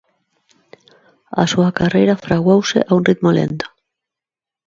A 1.41 1.43
súa 1.51 1.69
carreira 1.79 2.21
fraguouse 2.25 2.79
a 2.83 2.91
un 2.97 3.03
ritmo 3.09 3.29
lento. 3.39 3.67